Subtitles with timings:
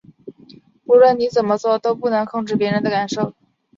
[0.85, 3.35] 无论你怎么作，都不能控制別人的感受